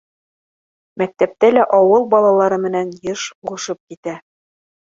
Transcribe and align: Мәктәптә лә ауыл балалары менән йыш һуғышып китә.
Мәктәптә 1.01 1.51
лә 1.53 1.67
ауыл 1.81 2.07
балалары 2.15 2.59
менән 2.65 2.91
йыш 2.97 3.29
һуғышып 3.43 3.81
китә. 3.93 4.19